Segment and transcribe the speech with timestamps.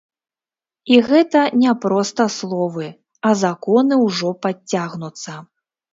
[0.93, 2.87] І гэта не проста словы,
[3.27, 5.31] а законы ўжо падцягнуцца.